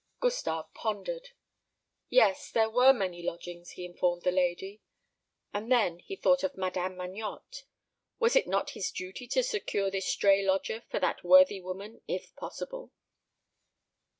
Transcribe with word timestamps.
Gustave 0.19 0.67
pondered. 0.73 1.27
Yes, 2.09 2.49
there 2.49 2.71
were 2.71 2.91
many 2.91 3.21
lodgings, 3.21 3.73
he 3.73 3.85
informed 3.85 4.23
the 4.23 4.31
lady. 4.31 4.81
And 5.53 5.71
then 5.71 5.99
he 5.99 6.15
thought 6.15 6.41
of 6.43 6.57
Madame 6.57 6.95
Magnotte. 6.95 7.65
Was 8.17 8.35
it 8.35 8.47
not 8.47 8.71
his 8.71 8.89
duty 8.89 9.27
to 9.27 9.43
secure 9.43 9.91
this 9.91 10.07
stray 10.07 10.41
lodger 10.43 10.81
for 10.89 10.99
that 10.99 11.23
worthy 11.23 11.61
woman, 11.61 12.01
if 12.07 12.35
possible? 12.35 12.91